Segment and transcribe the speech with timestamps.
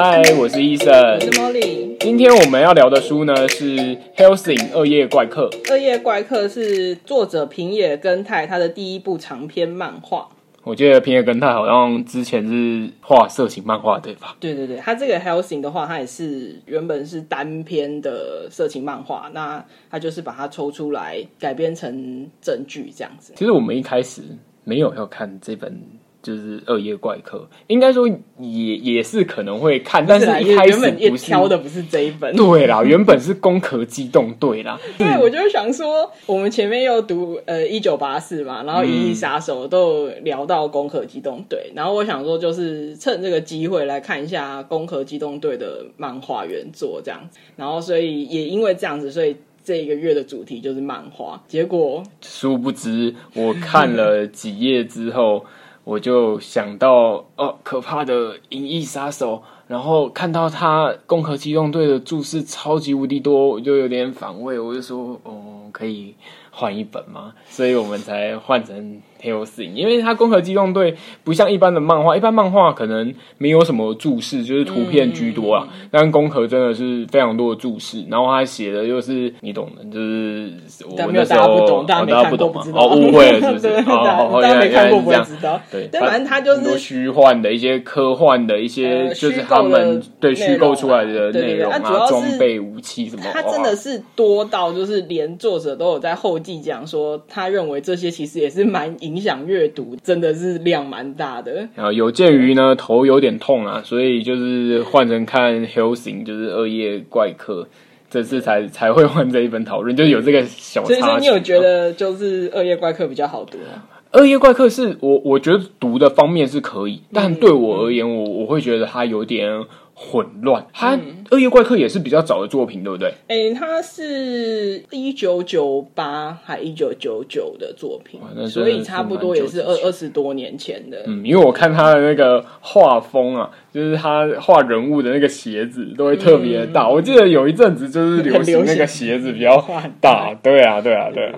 [0.00, 1.98] 嗨，我是医生，我是 Molly。
[1.98, 3.76] 今天我们要聊的书呢是
[4.16, 5.48] 《Hellsing 恶夜怪客》。
[5.72, 10.28] 《二夜怪客》是作者平野根太他的第一部长篇漫画。
[10.62, 14.36] 我记得平野根太好像之前是画色情漫画，对吧？
[14.38, 23.32] 对对对，他这个《Hellsing》的话，他也是原本是单篇的色情漫画，那他就是把它抽出来改编成正剧这样子。
[23.34, 24.22] 其实我们一开始
[24.62, 25.82] 没有要看这本。
[26.28, 28.06] 就是恶夜怪客，应该说
[28.38, 34.78] 也也是可能会看，但是一开始也挑的不是这一本，对啦，原本是攻壳机动队啦。
[34.98, 51.42] 对，我就想说，我们前面又读呃一九八四嘛，然后银翼杀手都有聊到攻壳机动队，然后我想说，就是趁这个机会来看一下攻壳机动队的漫画原作这样子，然后所以也因为这样子，所以这一个月的主题就是漫画。
[51.48, 55.46] 结果殊不知，我看了几页之后。
[55.88, 66.14] 我就想到，哦，可怕的银翼杀手，然后看到他攻壳机动队的注释超级无敌多，我就有点反胃，我就说，哦，可以
[66.58, 67.32] 换一本嘛？
[67.48, 69.00] 所以我们才换成。
[69.20, 75.66] Hellsing，因为它攻壳机动队不像一般的漫画，一般漫画可能没有什么注释，就是图片居多啊。
[75.72, 80.52] 嗯、但攻壳真的是非常多的注释，然后他写的又是你懂的，就是
[80.88, 83.82] 我那时候不懂，大家不懂嘛，哦，误会了是不是？
[83.82, 85.60] 大家没看过不知道。
[85.68, 98.88] 对，但反正他就是虚幻的一些科幻的一些，就是他们对虚构出来的内容啊，装备武器什么，他真的是多到就是连作者都有在后记讲说，他认为这些其实也是蛮。
[99.00, 101.92] 影响阅读真的是量蛮大的啊！
[101.92, 107.68] 有鉴于呢头有点痛啊，所以就是换成看 Hellsing，就是恶夜怪客，
[108.10, 110.88] 这次才才会换这一本讨论，就有这个小差。
[110.88, 113.86] 所以你有觉得就是恶夜怪客比较好读啊？
[114.14, 119.64] 恶夜怪客是我我觉得读的方面是可以，但对我而言，我我会觉得它有点。
[120.00, 120.96] 混乱，他
[121.32, 123.08] 《恶夜怪客》也是比较早的作品，对不对？
[123.26, 131.02] 哎、欸，他是一九九八还一九九九的作品，所以差不多也是二二十多年前的。
[131.08, 136.84] 嗯，因为我看他的那个画风啊，就是他画人物的那个鞋子都会特别的大。
[136.84, 139.60] 嗯、我记得有一阵子就是流行那个鞋子比较
[140.00, 141.34] 大， 对啊，对啊，对啊。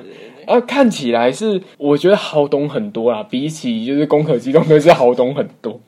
[0.47, 5.81] 啊，看起来是我觉得好懂很多啦，比起就是《攻壳机动队》是好懂很多，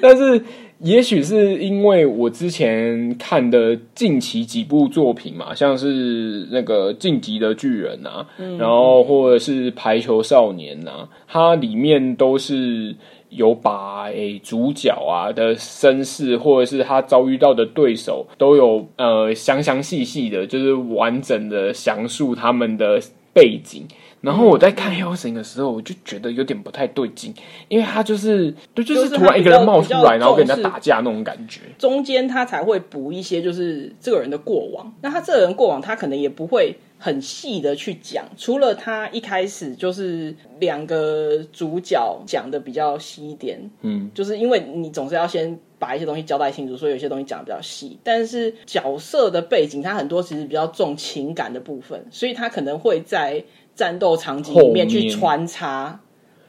[0.00, 0.42] 但是。
[0.84, 12.94] 也许是因为我之前看的近期几部作品嘛，像是那个《进击的巨人》啊，嗯、然后或者是《排球少年》啊，它里面都是
[13.30, 23.00] 有把诶、欸、主角啊的身世，或者是他遭遇到的对手，都有呃详详细细的，就是完整的详述他们的
[23.32, 23.84] 背景。
[24.24, 27.34] 然后我在看 Hellsing 的时候，我就觉得有点不太对劲，
[27.68, 31.60] 因为他就是，对，就是突然一个人冒出来，然后跟人家打架那种感觉。
[31.78, 34.92] 中间他才会补一些，就是这个人的过往。
[35.02, 38.24] 那他这个人过往，他可能也不会很细的去讲。
[38.36, 47.98] 除了他一开始就是两个主角讲的比较细一点，嗯，就是因为你总是要先把一些东西交代清楚，所以有些东西讲的比较细。
[48.02, 53.44] 但是角色的背景，他很多其实比较重情感的部分，所以他可能会在。
[53.74, 55.98] 战斗场景里面去穿插，面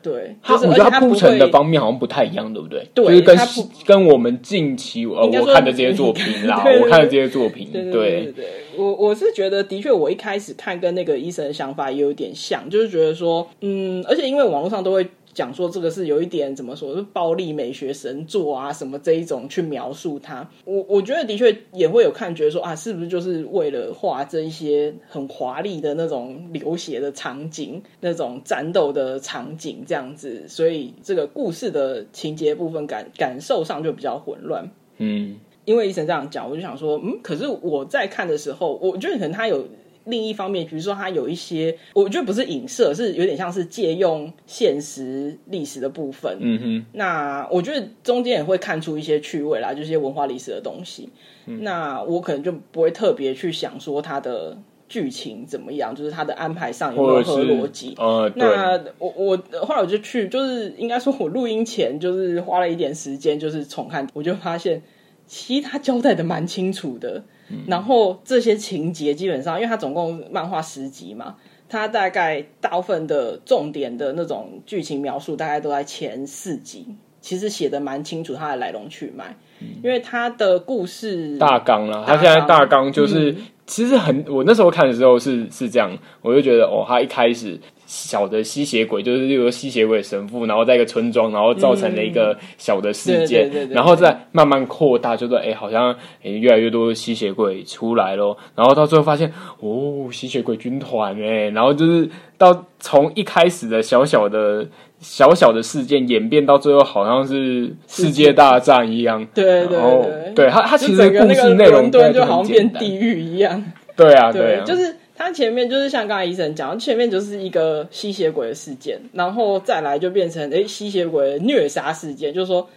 [0.01, 2.87] 对，他我觉得他铺陈的方面好像不太一样，对不对？
[2.93, 3.37] 对，就是跟
[3.85, 8.45] 跟我们近期呃我看的这些作品啦， 我看的这些作品，对对，
[8.77, 15.07] 我我是觉得的确，我一开始看跟那个医生的想法也有点像，就是觉得说，嗯，而且因为网络上都会。
[15.35, 34.71] 讲说这个是有一点怎么说，是暴力美学神作啊什么这一种去描述它，我我觉得的确也会有看觉得说啊，是不是就是为了画这一些很华丽的那种流血的场景，那种战斗的场景这样子，所以这个故事的情节部分感感受上就比较混乱。
[34.99, 35.35] 嗯，
[35.65, 39.67] 因为医生这样讲，我就想说，嗯，可是我在看的时候，我觉得可能他有。
[40.05, 46.37] 另一方面，比如说它有一些，我觉得不是影射，是有点像是借用现实历史的部分。
[46.39, 51.09] 嗯哼，那我觉得中间也会看出一些趣味啦，就是些文化历史的东西。
[51.47, 54.57] 嗯、那我可能就不会特别去想说它的
[54.87, 57.95] 剧情怎么样，就是它的安排上有没有合逻辑。
[57.97, 64.81] 呃，那我我后来我就去，就是应该说我录音前就是花了一点时间，就是重看，我就发现
[65.25, 67.23] 其实他交代的蛮清楚的。
[67.67, 71.35] 然后这些情节基本上，因为它总共漫画十集嘛，
[71.69, 76.87] 它大概大部分的重点的那种剧情描述，大概都在前四集，
[77.21, 79.35] 其实写的蛮清楚它的来龙去脉。
[79.81, 83.35] 因为它的故事大纲啦，它现在大纲就是。
[83.65, 85.91] 嗯其实很，我那时候看的时候是是这样，
[86.21, 95.91] 我就觉得哦，他一开始小的吸血鬼，就是例如吸血鬼神父，然后在一个村庄，然后造成了一个小的事件，然后再慢慢扩大，就说哎，好像
[96.23, 102.07] 哎越来越多吸血鬼出来咯，然后到最后发现哦，吸血鬼军团哎，然后就是
[102.37, 104.67] 到从一开始的小小的
[105.05, 113.63] 小小的事件演变到最后，好像是世界大战一样，对对对，对他他其实故事内容对就好像变地狱一样，
[113.95, 114.95] 对啊对啊，就是。
[115.17, 122.33] 他前面就是像刚才医生讲，前面就是一个吸血鬼的事件，然后再来就变成诶吸血鬼虐杀事件。
[122.33, 122.67] 就是说，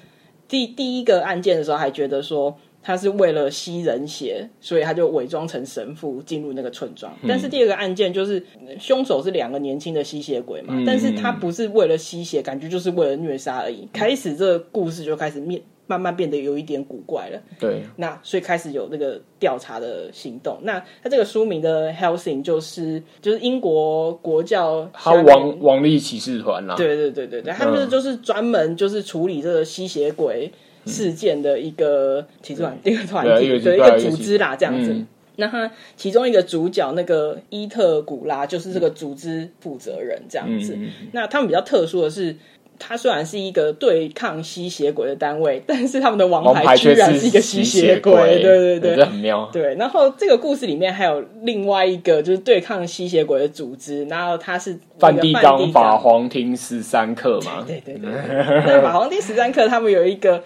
[0.47, 7.13] 第第一个案件的时候还觉得说他是为了吸人血，所以他就伪装成神父进入那个村庄。
[7.23, 8.45] 嗯、但是第二个案件就是
[8.79, 13.89] 凶手是两个年轻的吸血鬼嘛，嗯、但是他不是为了吸血，感觉就是为了虐杀而已。
[13.93, 15.61] 开始这个故事就开始面。
[15.91, 20.59] 慢慢变得有一点古怪了，对，那所以开始有那个调查的行动。
[20.61, 30.53] 那他这个书名的 Hellsing 就是就是英国国教，他王王力骑士团啦，对对对对对，他们就是就是专门就是处理这个吸血鬼
[30.89, 34.97] 事件的一个骑士团，一个团体，对一个组织啦，这样子。
[35.37, 40.77] 那他其中一个主角那个伊特古拉就是这个组织负责人，这样子。
[41.13, 42.35] 那他们比较特殊的是。
[42.81, 49.51] 他虽然是一个对抗吸血鬼的单位， 但是他们的王牌居然是一个吸血鬼，对对对，这很妙。
[49.53, 57.65] 对，然后这个故事里面还有另外一个就是对抗吸血鬼的组织，然后他是梵蒂冈法皇厅十三克嘛？
[57.67, 60.45] 对对对，那法皇厅十三克他们有一个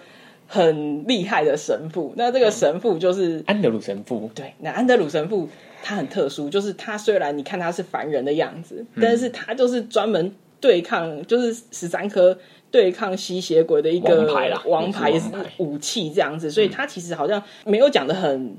[0.53, 4.29] 很厉害的神父，那这个神父就是、嗯、安德鲁神父。
[4.35, 5.49] 对，那安德鲁神父
[5.81, 10.33] 他很特殊，就是他虽然你看他是凡人的样子，嗯、但是他就是专门。
[10.63, 12.37] 对抗就是十三颗
[12.71, 15.25] 对抗吸血鬼的一个王牌啦，王牌也是
[15.57, 18.55] 武器这样子，所以他其实好像没有讲的很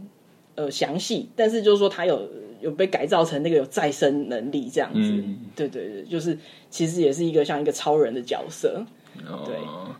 [0.54, 2.28] 呃详细，但是就是说他有
[2.60, 6.36] 有被改造成那个有再生能力这样子，嗯、对对对，就是
[6.68, 8.84] 其实也是一个像一个超人的角色。
[9.44, 9.56] 对，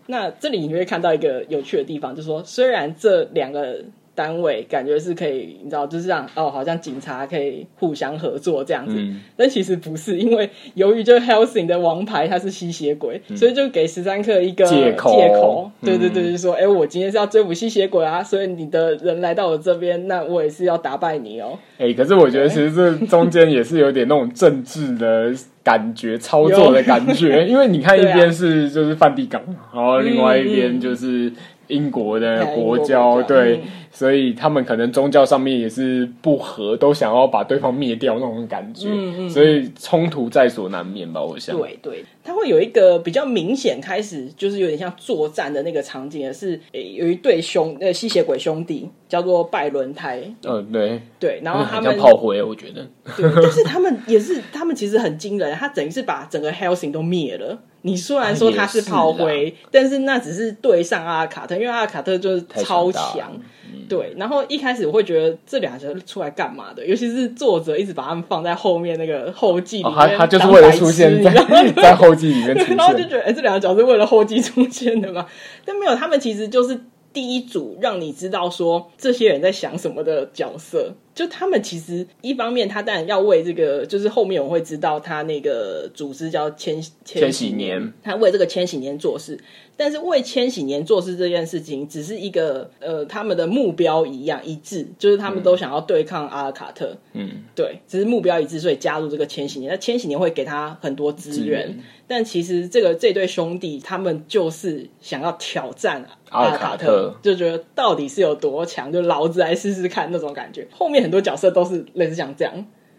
[0.07, 3.85] 那这里你会看到一个有趣的地方，就是说虽然这两个。
[4.15, 15.71] 单位感觉是可以，你知道，就是这样哦，好像警察可以互相合作这样子，嗯、但其实不是，因为由于这 Hellsing 的王牌他是吸血鬼，嗯、所以就给十三克一个借口，借口。
[15.83, 21.59] 对对对，就说，哎、我今天是要追捕吸血鬼啊，所以你的人来到我这边，那我也是要打败你哦。
[21.79, 25.33] 哎、欸，可是我觉得其实这中间也是有点那种政治的
[25.65, 29.43] 感觉，操作的感觉，因为你看一边是就是梵蒂冈，
[29.75, 31.33] 然后另外一边就是。
[31.69, 33.63] 英国的国教，对，嗯、
[33.95, 41.57] 所以他们可能宗教上面也是不合，都想要把对方灭掉那种感觉，嗯嗯、所以冲突在所难免吧，我想。
[41.57, 51.01] 对对，他会有一个比较明显开始，就是有点像作战的那个场景，是有一对兄呃吸血鬼兄弟叫做拜伦胎，嗯、呃，对。
[51.21, 52.87] 对，然后 他们炮灰，我觉得，
[53.17, 57.59] 对， 就是他们也是，他们其实很惊人，他等于是把整个 Hellsing 都灭了。
[57.87, 63.64] 你虽然说他是炮灰，是但是那只是对上阿卡特，因为阿卡特就是超强，嗯、
[63.97, 64.15] 对。
[64.17, 66.87] 然后一开始我会觉得这两个人出来干嘛的？
[66.87, 71.33] 尤其是作者一直把他们放在后面那个后记里面，哦、他他就是为了出现在
[71.77, 75.27] 在后记里面出现，然后就觉得哎、欸，这两个角是为了后记出现的嘛？
[75.65, 76.81] 但没有，他们其实就是
[77.13, 80.93] 第一组让你知道说这些人在想什么的角色。
[81.15, 89.39] 就他们其实一方面，他当然要为这个，就是后面我会知道他那个组织叫千千禧年，他为这个千禧年做事。
[89.77, 96.97] 但是为千禧年做事这件事情，只是一个呃，他们的目标一样一致，就是他们都想要对抗阿尔卡特。
[97.13, 99.73] 嗯，对，只是目标一致，所以加入这个千禧年。
[99.73, 110.65] 那千禧年会给他很多资源，源但其实这个这对兄弟他们就是想要挑战阿尔卡特，卡特就觉得到底是有多强，就老子来试试看那种感觉。
[110.71, 112.53] 后面很多角色都是类似像这样，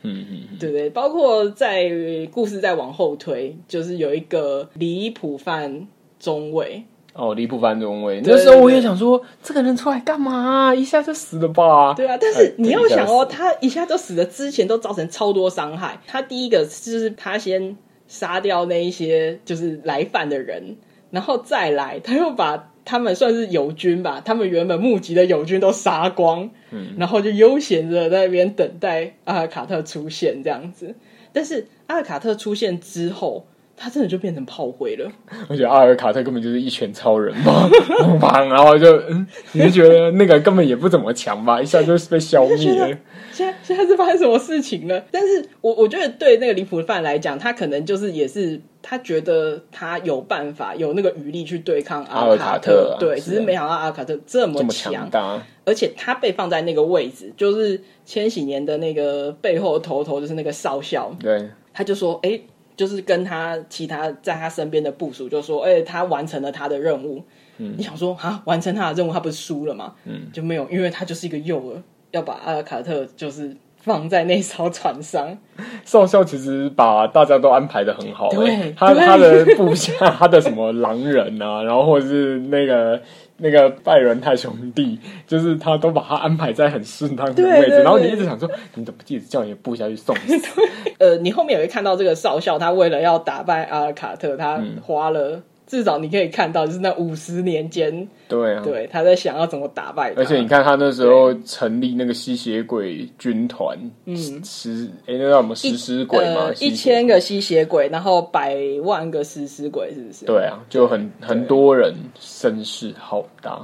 [0.04, 1.90] 嗯嗯，对对，包括在
[2.32, 5.88] 故事再往后推，就是有一个离谱犯。
[6.18, 6.82] 中尉
[7.14, 10.74] 哦，离谱范中尉，那时候我也想说，这个人出来干嘛？
[10.74, 11.94] 一下就死了吧？
[11.94, 16.00] 对啊，但是你要想哦，他一下就死了，之前都造成超多伤害。
[16.08, 20.78] 他第一个就是他先杀掉那一些就是来犯的人，
[21.12, 30.96] 然后再来他又把他们算是友军吧，他们原本募集的友军都杀光，嗯，然后就悠闲着在那边等待阿尔卡特出现这样子。
[31.34, 33.48] 但是阿尔卡特出现之后。
[33.78, 35.12] 他真的就变成炮灰了。
[35.50, 37.70] 而且阿尔卡特根本就是一拳超人嘛，
[38.46, 42.98] 然后就嗯，你就觉得那个根本也不怎么强吧，一下就是被消灭 了。
[43.32, 45.04] 现在现在是发生什么事情了？
[45.12, 62.46] 但是我我觉得对那个离谱犯来讲，他可能就是也是他觉得他有办法有那个余力去对抗阿尔卡特，卡特啊、对，是只是没想到阿尔卡特这么强大，而且他被放在那个位置，就是千禧年的那个背后头头就是那个少校，对，他就说，哎、欸。
[62.76, 67.24] 就是跟他其他在他身边的部署就说，哎、欸，他完成了他的任务。
[67.58, 69.94] 嗯，你想说啊，完成他的任务，他不是输了吗？
[70.06, 73.56] 嗯，就没有，因为他就是一个诱饵，要把阿尔卡特就是。
[73.78, 75.38] 放在那艘船上，
[75.86, 78.36] 少校其实把大家都安排的很好，欸。
[78.36, 83.00] 对，他他的部下，他的什么狼人啊，然后或者是那个
[83.38, 87.44] 那个拜仁太兄弟，就是他都把他安排在很适当的位置。
[87.44, 90.40] 对对对，然后你一直想说，你怎么一直叫你的部下去送死？
[91.00, 95.42] 呃，你后面也会看到这个少校，他为了要打败阿尔卡特，他花了。
[95.68, 100.22] 至少你可以看到，就是那五十年间，对啊，对，他在想要怎么打败他。
[100.22, 106.52] 而且你看他那时候成立那个吸血鬼军团，嗯，食哎、欸，那叫什么食尸鬼吗？
[106.60, 110.26] 一千个吸血鬼，然后百万个食尸鬼，是不是？
[110.26, 113.60] 对啊，就很很多人，声势浩大。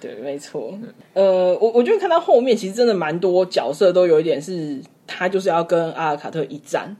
[0.00, 0.72] 对，没错。
[1.14, 6.96] 呃，我我觉得看到后面，其实真的蛮多角色都有一点是，他就是要跟阿尔卡特一战。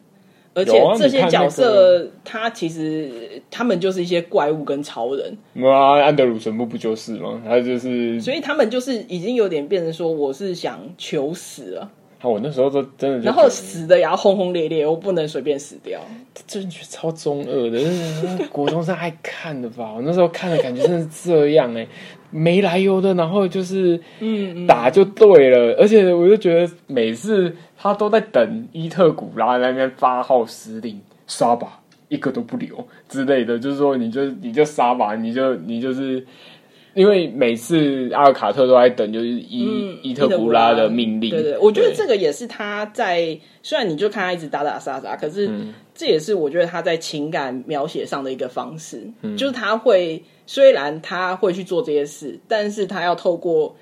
[0.53, 5.37] 而且这些角色，他其实他们就是一些怪物跟超人。
[5.65, 7.41] 啊，安德鲁神木不就是吗？
[7.45, 11.91] 他就是，所以他们就是已经有点变成说，我是想求死了。
[12.21, 15.99] 啊，我那时候都真的，然后死的也要轰轰烈烈，我不能随便死掉。
[16.47, 19.93] 真的觉得超中二的，是国中生爱看的吧？
[19.97, 21.89] 我那时候看的感觉真的是这样哎、欸。
[22.31, 36.25] 没来由的，然后就是嗯打就对了，嗯嗯，而且我就觉得每次他都在等伊特古拉在那边发号施令，杀吧，一个都不留之类的，就是说你就你就杀吧，你就你就是。
[36.95, 41.31] 因为每次阿尔卡特都在等，就是伊、嗯、伊特古拉的命令。
[41.31, 45.49] 对，对对，我觉得这个也是他在虽然你就看他一直打打杀杀，可是
[45.95, 53.77] 这也是我觉得他在情感描写上的一个方式，嗯、就是他会虽然他会去做这些事，但是他要透过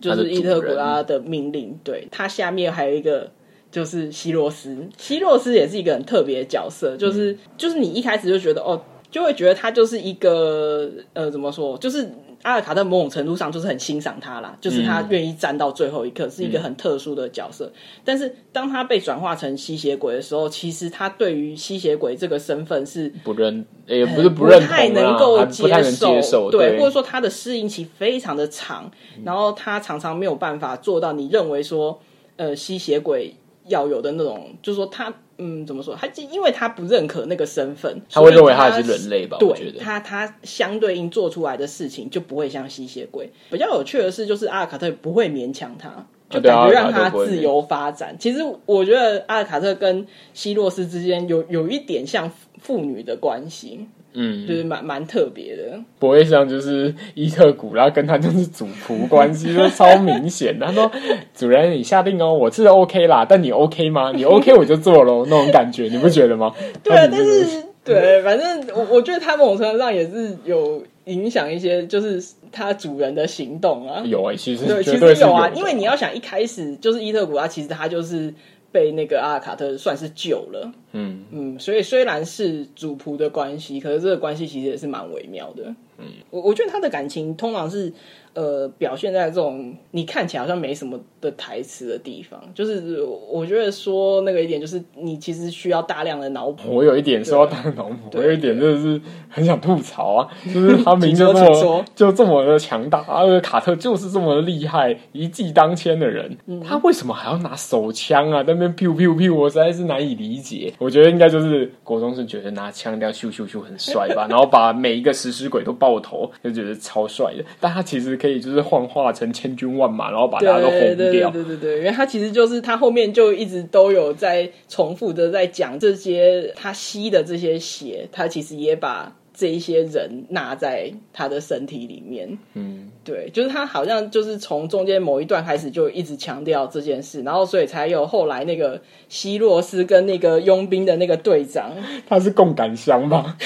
[0.00, 3.30] 就是伊特古拉的命令，对他下面还有一个
[3.70, 12.10] 就是希洛斯，希洛斯也是一个很特别的角色，就是、嗯、就是你一开始就觉得哦，就会觉得他就是一个呃怎么说，就是。
[12.42, 17.66] 阿尔卡特某种程度上就是很欣赏他啦，就是他愿意站到最后一刻，嗯、是一个很特殊的角色。
[17.66, 17.72] 嗯、
[18.04, 25.82] 但是当他被转化成吸血鬼的时候，其实他对于吸血鬼这个身份是不认，也不是不认太能够接
[26.22, 28.90] 受，对，或者说他的适应期非常的长，
[29.24, 32.00] 然后他常常没有办法做到你认为说，
[32.36, 33.34] 呃，吸血鬼
[33.66, 35.12] 要有的那种，就是说他。
[35.38, 35.96] 嗯，怎么说？
[35.96, 39.36] 他因为他不认可那个身份，他会认为他是人类吧？
[39.38, 43.30] 对，我觉得他他相对应做出来的事情就不会像吸血鬼。
[43.50, 48.16] 比较有趣的是，就是阿尔卡特不会勉强他，就感觉让他自由发展。
[48.18, 52.30] 其实我觉得阿尔卡特跟希洛斯之间有有一点像
[52.60, 53.86] 父女的关系。
[54.14, 60.66] 嗯，就是蛮蛮特别的，不会像就是伊特古拉跟他就是主仆关系，就超明显的。
[60.66, 60.90] 他说
[61.36, 64.10] ：“主人，你下定哦，我是 OK 啦，但你 OK 吗？
[64.12, 66.50] 你 OK 我就做喽，那种感觉你不觉得吗？”
[66.82, 72.22] 对啊，但是对，反正我我觉得他某种程度上也是有影响一些，就是
[72.52, 74.04] 它主人的行动啊。
[74.06, 78.32] 有啊、欸，其实对，其实有啊，因为你要想一开始就是伊特古拉，其实他就是。
[78.70, 85.74] 被那个阿尔卡特算是救了，嗯嗯，所以虽然是主仆的关系，可是这个关系其实也是蛮微妙的。
[85.98, 87.92] 嗯，我我觉得他的感情通常是。
[88.34, 96.72] 呃，表现在这种你看起来好像没什么的台词的地方，就是我觉得说那个一点，就是你其实需要大量的脑补。
[96.72, 103.02] 我有一点说要大量脑补，我有一点就是很想吐槽啊，就是他明明就这么就这么的强大，
[103.42, 108.44] 卡特就是这么的厉害，一骑当千的人，嗯、他为什么还要拿手枪啊？
[108.44, 110.72] 在那边 pew pew pew，我实在是难以理解。
[110.78, 117.44] 我觉得应该就是国中生觉得拿枪这样咻咻咻很帅吧， 然后把每一个食尸鬼都爆头，就觉得超帅的。
[117.60, 118.38] 但他其实可以。
[118.38, 121.28] 就是幻化成千军万马，然后把大家都轰掉。
[121.28, 132.38] 对对对对，因为他其实就是他后面就一直都有在重复的在讲这些他吸的这些血，他其实也把这一些人纳在他的身体里面。
[132.54, 141.72] 嗯，对，就是他好像就是从中间某一段开始就一直强调这件事，然后所以才有后来那个希洛斯跟那个佣兵的那个队长，
[142.08, 143.36] 他是共感箱吧？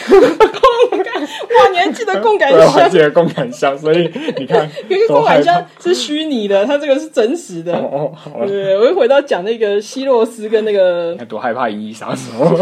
[1.56, 2.60] 哇，你还记得共感箱？
[2.66, 7.74] 我还记得共感箱，所以你看， 因为共感箱是虚拟的，它这个是真实的。
[7.74, 12.56] 哦，好了，对，我又回到讲那个希洛斯跟那个，多害怕一一杀手，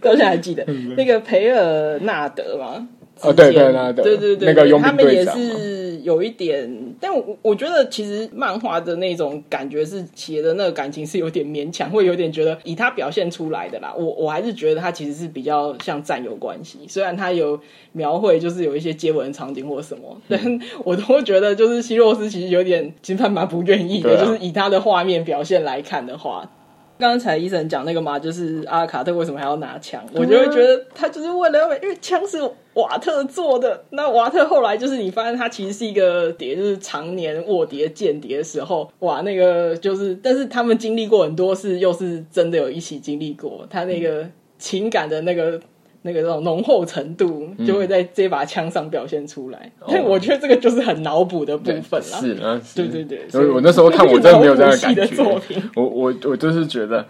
[0.00, 0.64] 到现在还记得
[0.96, 2.88] 那个培尔纳德吗？
[3.22, 17.58] 哦，对对对对对对，那个佣兵队长，他们也是有一点，但我我觉得其实漫画的那种感觉是写的那个感情是有点勉强，会有点觉得以他表现出来的啦，我我还是觉得他其实是比较像战友关系，虽然他有
[17.92, 26.50] 描绘就是有一些接吻场景或什么，但 我都会觉得就是希洛斯其实有点金饭蛮不愿意的，就是以他的画面表现来看的话。
[27.00, 30.04] 刚才医生讲那个嘛，就是阿卡特为什么还要拿枪？
[30.14, 32.38] 我就会觉得他就是为了，因为枪是
[32.74, 33.82] 瓦特做的。
[33.90, 44.28] 那瓦特后来就是你发现他其实是一个谍，就是常年卧谍间谍的时候，哇，那个就是，但是他们经历过很多事，又是真的有一起经历过，他那个
[44.58, 45.58] 情感的那个。
[46.02, 52.20] 那个那种浓厚程度就会在这把枪上表现出来，但、嗯、我觉得这个就是很脑补的部分了。
[52.20, 53.28] 是啊，对对对。
[53.28, 55.24] 所以我那时候看，我真的没有这样的感觉。
[55.76, 57.06] 我我我就是觉得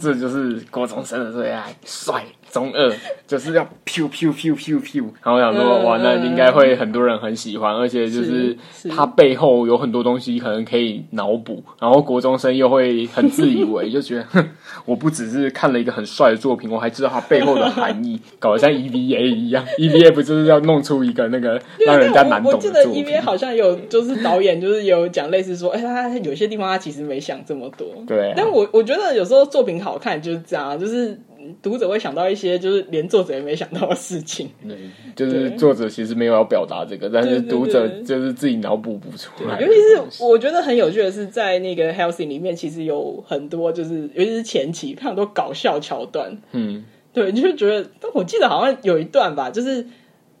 [0.00, 2.24] 这就是国中生的最爱，帅。
[2.50, 2.92] 中二
[3.26, 8.56] 就是要 pew pew pew pew pew，然后我想说哇，那应该会很多人很喜欢，而且就是
[8.88, 14.48] 他背后有很多东西可能可以脑补，然后国中生又会很自以为，就觉得 哼，
[14.84, 22.70] 我不只是看了一个很帅的作品，我还知道它背后的含义， 搞得像 EVA 一样，EVA 不就是要弄出一个那个让人家难懂的作品？
[22.70, 28.32] 我记得 EVA 好像有，就是导演就是有讲类似说，哎，他有些地方他其实没想这么多，对。
[28.36, 31.18] 但我我觉得有时候作品好看就是这样，就是。
[31.60, 34.78] 读者会想到一些就是连作者也没想到的事情， 对，
[35.14, 39.60] 就是作者其实没有要表达这个，但是读者就是自己脑补不出来。
[39.60, 46.34] 尤其是我觉得很有趣的是，在那个《Hellsing》里面，其实有很多就是，尤其是前期，非常多搞笑桥段。
[46.52, 49.86] 嗯，对，你就觉得，但我记得好像有一段吧，就是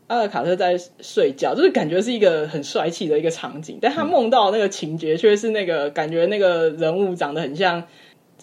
[0.06, 7.84] 阿尔卡特在睡觉，就是感觉是一个很帅气的一个场景，但他梦到那个情节却是那个感觉那个人物长得很像。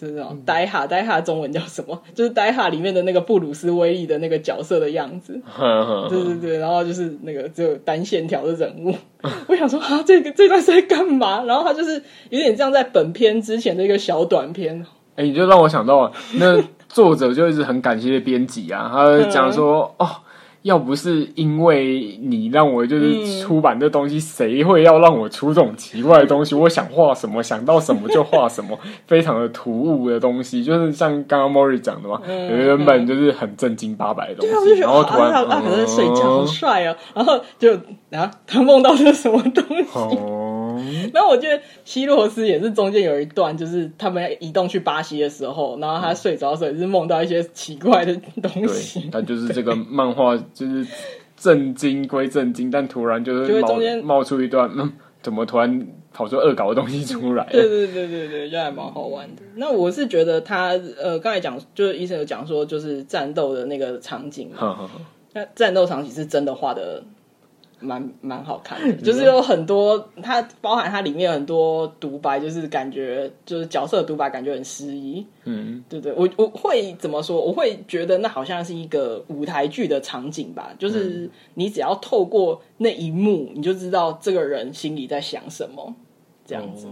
[0.02, 1.96] 就是那种呆哈呆哈，中文叫什么？
[2.12, 5.40] 就是呆哈里面的那个布鲁斯威利的那个角色的样子。
[6.10, 8.92] 对对对，然后就是那个只有单线条的人物。
[9.46, 11.44] 我想说啊，这个这段是在干嘛？
[11.44, 14.84] 然后他就是有点像在本片之前的一个小短片。
[15.14, 20.08] 哎、欸，你就让我想到，那作者就一直很感谢编辑啊，他讲说哦。
[20.62, 26.54] 要不是因为你让我就是出版这东西，谁、嗯、会要让我出这种奇怪的东西？
[26.54, 37.76] 我想画什么，想到什么就画什么， 非常的突兀的东西，就是像刚刚 Mori 讲的嘛，嗯、原本就是很正经八百的东西，嗯、然后突然他可能睡觉好帅哦，然后就
[38.08, 39.84] 然后他梦到是什么东西？
[39.94, 40.41] 哦
[41.12, 49.08] 然后我觉得希洛斯也是中间有一段，就是他们移动去巴西的时候，然后他睡着的时候也是梦到一些奇怪的东西。
[49.12, 50.86] 他就是这个漫画，就是
[51.36, 57.46] 震惊归震惊，但突然就是冒冒出一段，嗯，怎么突然跑出恶搞的东西出来？
[57.50, 59.42] 对对对对对，就还蛮好玩的。
[59.56, 64.50] 那我是觉得他呃，刚才讲就是医生有讲说，就是战斗的那个场景
[65.32, 67.02] 那战斗场景是真的画的。
[67.82, 75.26] 蛮蛮好看的， 就是有很多，它包含它里面很多独白，就是感觉就是角色独白，感觉很诗意。
[75.44, 77.40] 嗯，对对，我我会怎么说？
[77.40, 85.94] 我会觉得那好像是一个舞台剧的场景吧，就是你只要透过那一幕，你就知道这个人心里在想什么，
[86.46, 86.86] 这样子，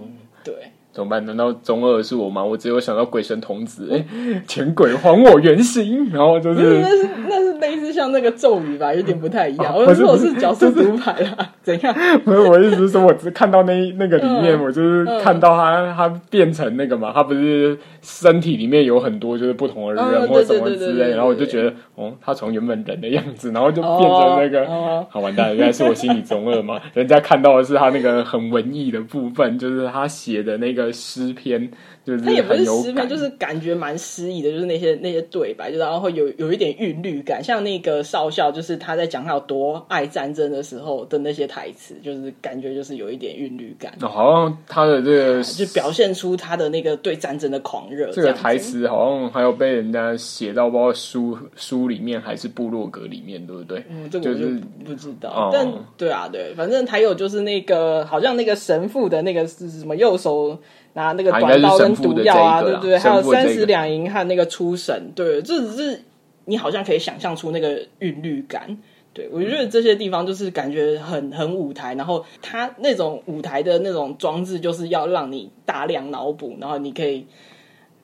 [0.45, 0.73] 对。
[0.93, 1.25] 怎么办？
[1.25, 2.45] 难道中二是我吗？
[2.45, 9.73] 我只有想到鬼神童子，哎，前鬼还我原形，然后就是那是那是类似像那个咒语吧，有点不太一样。
[9.73, 11.95] 我说我是角色独白啦，怎样？
[12.25, 24.67] 不是，我意思是说，我只看到那那个里面，我就是看到他他变成那个嘛，他不是身体里面有很多就是不同的人或什么之类，然后我就觉得，哦，他从原本人的样子，然后就变成那个，
[25.09, 26.81] 好完蛋，原来是我心里中二嘛？
[26.95, 30.80] 人家看到的是他那个很文艺的部分，就是他写的那个。
[30.87, 31.71] 的诗篇，
[32.05, 43.93] 就是他也不是诗篇，就是感觉蛮诗意的，就是那些那些对白，就然后会有有一点韵律感，像那个少校，就是他在讲他有多爱战争的时候的那些台词，就是感觉就是有一点韵律感。
[44.01, 48.11] 哦，好像他的这个就表现出他的那个对战争的狂热。
[48.13, 53.85] 这个台词好像还有被人家写到，包括书书里面还是部落格里面，对不对？
[53.91, 54.47] 嗯，这个我就
[54.85, 55.51] 不知道。
[55.53, 60.59] 就是、但对啊，对，反正还有就是那个好像那个神父的那个是什么右手。
[60.95, 62.99] 拿那个短刀跟毒药啊，对不对？
[62.99, 66.03] 还有三十两银和那个出神，对，这只是
[66.45, 68.77] 你好像可以想象出那个韵律感。
[69.13, 77.27] 对，我觉得这些地方就是感觉很很舞台，然后它那种舞台的那种装置，就是要让你大量脑补，然后你可以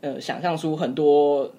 [0.01, 1.51] 呃想象出很多。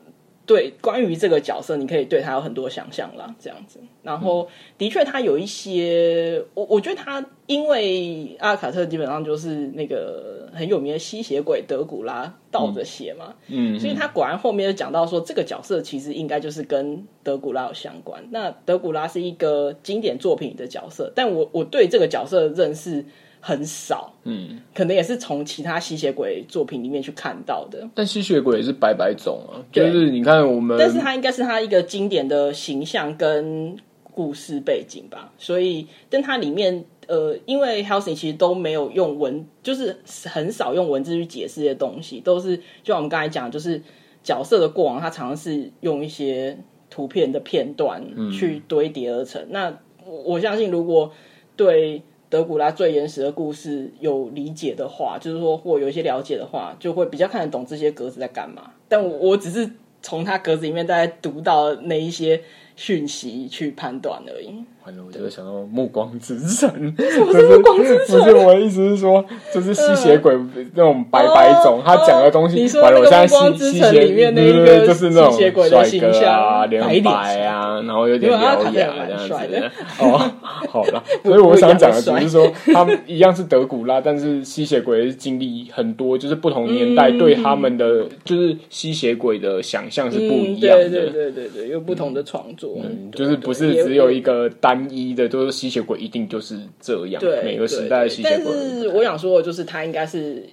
[0.47, 3.81] 对，关于这个角色，你可以对他有很多想象啦，这样子。
[4.01, 18.25] 然后，的确，他有一些，我我觉得他，因为阿卡特基本上就是那个很有名的吸血鬼德古拉倒着写嘛，嗯，嗯，所以他果然后面就讲到说，这个角色其实应该就是跟德古拉有相关。
[18.31, 23.03] 那德古拉是一个经典作品的角色，但我我对这个角色的认识。
[23.39, 27.87] 很少，嗯，可能也是从其他吸血鬼作品里面去看到的。
[27.93, 33.77] 但吸血鬼也是百百种啊，就是你看我们，但是他应该是他一个经典的形象跟
[34.13, 35.31] 故事背景吧。
[35.37, 39.95] 所以，但它里面呃，因为 Hellsing 其实都没有用文，就是
[40.25, 43.81] 很少用文字去解释这些东西，都是就像我们刚才讲，就是
[44.23, 46.57] 角色的过往，它常常是用一些
[46.89, 49.41] 图片的片段去堆叠而成。
[49.43, 51.11] 嗯、那我相信，如果
[51.55, 58.71] 对德古拉最原始的故事有理解的话，就是说或有一些了解的话，就会比较看得懂这些格子在干嘛。
[58.87, 59.69] 但我我只是
[60.01, 62.41] 从他格子里面大概读到那一些
[62.77, 64.63] 讯息去判断而已。
[65.05, 67.19] 我就想到《暮光之城》，不是
[67.57, 68.17] 《暮光之城》？
[68.23, 70.33] 不是我的意思是说，就是吸血鬼
[70.75, 72.55] 那种白白种，他讲的东西。
[72.55, 78.93] 你说那个《暮光之城》里面那个就是那种吸血鬼的形象，脸白啊，然后有点獠牙这样
[79.27, 79.71] 子。
[79.99, 90.89] 哦，好了， 所以我想讲的只是说，他们一样是德古拉，但是吸血鬼经历很多，就是不同年代对他们的就是吸血鬼的想象是不一样的。
[90.89, 92.66] 对对对对对，有不同的创作，
[93.11, 94.87] 就是不是只有一个单。
[94.89, 97.19] 一的就是吸血鬼，一定就是这样。
[97.19, 98.45] 对，每个时代的吸血鬼。
[98.45, 100.43] 但是我想说的就是，他应该是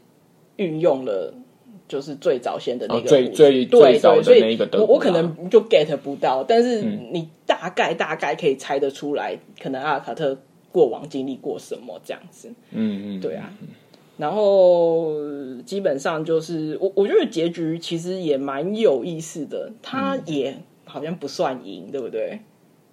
[0.57, 1.33] 运用了，
[1.87, 4.69] 就是最早先的那个最最最早的那个。
[4.79, 10.37] 我我可能就 get 不到，但是你大概大概可以猜得出来，可能阿尔卡特
[10.73, 12.49] 过往经历过什么这样子。
[12.73, 13.53] 嗯嗯，对啊。
[14.17, 15.13] 然后
[15.65, 20.57] 基本上就是我我觉得结局其实也蛮有意思的，他也
[20.95, 22.39] 好像不算赢，对不对？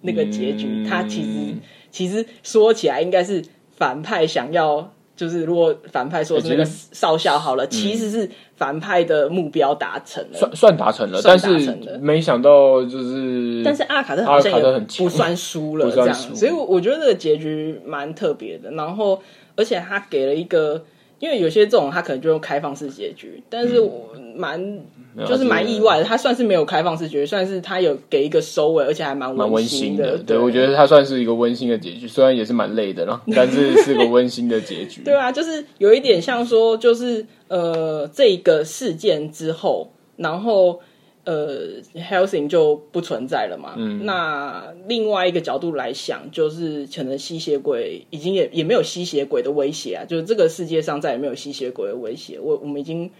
[0.00, 1.54] 那个结局，他其实
[1.88, 18.72] 其实说起来应该是反派想要，就是如果反派说是那个少校好了，其实是反派的目标达成了，算算达成了，但是没想到就是，但是阿卡特好像也不算输了这样，所以我觉得这个结局蛮特别的。
[18.72, 19.22] 然后，
[19.54, 20.84] 而且他给了一个，
[21.22, 24.80] 因为有些这种他可能就用开放式结局，但是我蛮。
[25.28, 30.16] 就是蛮意外的，他算是没有开放式结局，算是他有给一个收尾，而且还蛮温馨的。
[30.16, 35.02] 对，我觉得他算是一个温馨的结局，虽然也是蛮累的了， 但是是个温馨的结局。
[35.04, 40.80] 对啊，就是有一点像说，就是呃，这个事件之后，然后
[41.24, 43.74] 呃，Hellsing 就不存在了嘛。
[43.76, 44.04] 嗯。
[44.04, 52.38] 那另外一个角度来想，就是可能吸血鬼已经也也没有吸血鬼的威胁啊，就是这个世界上再也没有吸血鬼的威胁。
[52.40, 53.10] 我我们已经。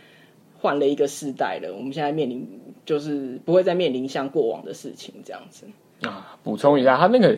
[0.60, 2.46] 换了一个世代了，我们现在面临
[2.86, 5.66] 就是不会再面临像过往的事情这样子
[6.02, 6.38] 啊。
[6.44, 7.36] 补充一下，他那个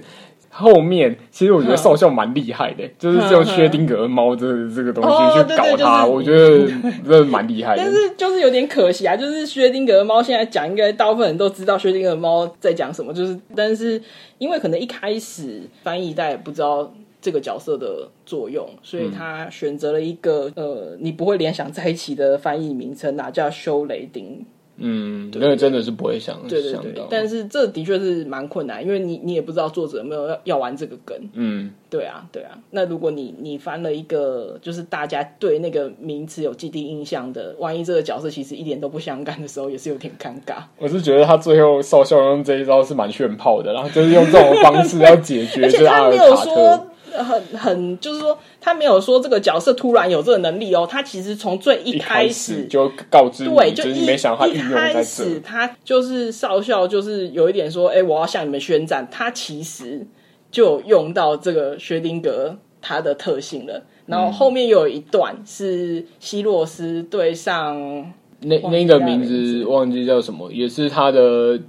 [0.55, 7.83] 后面其实我觉得少校蛮厉害的，就是用薛丁格猫这这个东西去搞他，我觉得真的蛮厉害的。
[7.83, 14.01] 但是就是有点可惜啊，就是薛丁格猫现在讲，应该大部分人都知道薛丁格猫在讲什么，就是但是
[14.39, 16.93] 因为可能一开始翻译大家也不知道。
[17.25, 24.45] 这个角色的作用，所以他选择了一个、嗯、呃，你不会联想在一起的翻译名称啊，叫修雷丁。
[24.77, 31.17] 嗯，那个真的是不会想对对对，对，但是这的确是蛮困难，因为你你也不知道作者有没有要要玩这个梗。
[31.35, 32.59] 嗯，对啊，对啊。
[32.71, 40.63] 那如果你你翻了一个，就是大家对那个名词有既定印象的，万一这个角色其实一点都不相干的时候，也是有点尴尬。
[40.79, 46.87] 我是觉得他最后少校用这一招是蛮炫炮的，然后就是用这种方式要解决， 就是阿尔卡特。
[47.23, 59.07] 很很，就是说，他没有说这个角色突然有这个能力哦，他其实从最一开始就告知，对，就一没想他一开始他就是少校，就是有一点说，哎，我要向你们宣战。
[59.11, 60.07] 他其实
[60.51, 63.83] 就用到这个薛丁格他的特性了。
[64.07, 71.61] 然后后面又有一段是希洛斯对上那那个名字忘记叫什么，也是他的。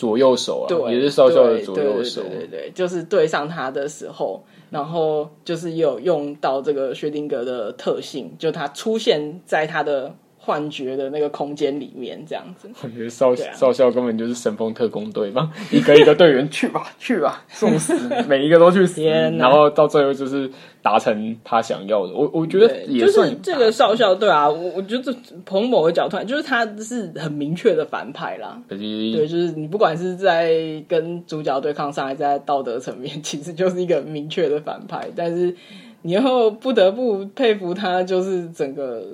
[0.00, 10.14] 左右手啊，对，也是少校的左右手，对对，对对对，就是对上他的时候，然后就是有用到这个薛定谔的特性，就他出现在他的。
[10.42, 17.94] 幻觉的那个空间里面，这样子， 我觉得少少校根本就是神风特工队嘛， 一个一个队员去吧，去吧， 送死，
[18.26, 20.50] 每一个都去死，然后到最后就是
[20.82, 22.14] 达成他想要的。
[22.14, 28.58] 我我觉得也就是这个少校，对啊，我我觉得从某个角度，就是他是很明确的反派啦。
[28.66, 30.50] 对，就是你不管是在
[30.88, 35.06] 跟主角对抗上，还是在道德层面，其实就是一个明确的反派。
[35.14, 35.54] 但是
[36.00, 39.04] 你又不得不佩服他，就是整个。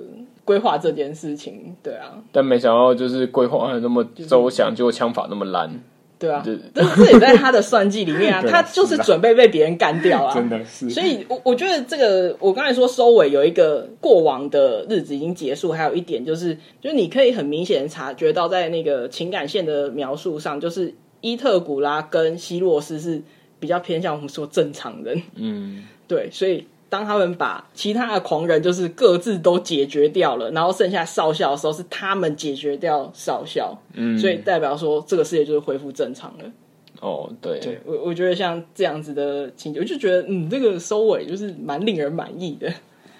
[0.47, 5.69] 规划这件事情，对啊，但没想到就是规划的那么周详，结果枪法那么烂，
[6.17, 6.41] 对啊，
[6.73, 10.89] 但是 这也在他的算计里面啊， 他就是准备被别人干掉啊， 真的是。
[10.89, 23.21] 所以，我我觉得这个，我刚才说收尾有一个过往的日子已经结束，还有一点就是，就是你可以很明显察觉到，在那个情感线的描述上，就是伊特古拉跟希洛斯是
[23.59, 26.65] 比较偏向我们说正常人，嗯，对，所以。
[26.89, 36.45] 当他们把其他的狂人就是各自都解决掉了，然后剩下少校的时候，是他们解决掉少校，嗯，所以代表说这个世界就是恢复正常了。
[36.99, 42.73] 哦，对，对我我觉得像这样子的情节，我就觉得嗯，这个收尾就是蛮令人满意的。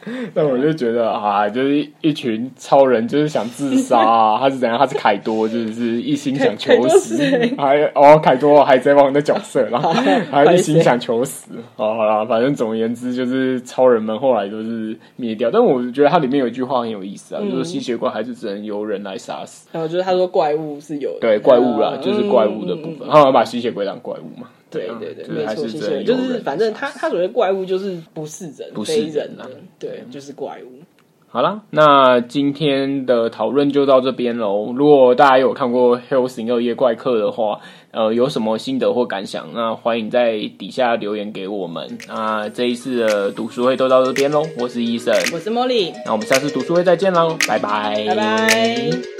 [0.33, 4.39] 但我就觉得啊，就是一群超人，就是想自杀啊！
[4.39, 4.77] 他是怎样？
[4.77, 7.17] 他是凯多，就是一心想求死，
[7.57, 9.91] 还哦，凯多海贼王的角色，然后
[10.31, 11.51] 还一心想求死。
[11.75, 15.49] 哦，好啦，反正总而言之，就是超人们后来都是灭掉。
[15.51, 19.67] 但我觉得它里面有一句话很有意思啊，嗯、就是吸血怪还是只能由人来杀死。
[19.71, 24.47] 然后就是他说怪物是有对怪物啦，就是怪物的部分，他把吸血鬼当怪物嘛。
[24.69, 29.47] 对对对，没错，吸血鬼就是反正他他所谓怪物就是不是人，不是人啊，
[29.79, 30.79] 对，就是怪物。
[31.29, 34.73] 好了，那今天的讨论就到这边喽。
[34.73, 37.59] 如果大家有看过《Hellsing 二夜怪客》的话，
[37.91, 41.97] 呃，有什么心得或感想，那欢迎在底下留言给我们。
[42.07, 49.16] 那这一次的读书会都到这边喽，我是医生，我是茉莉，那我们下次读书会再见喽，拜拜，拜拜。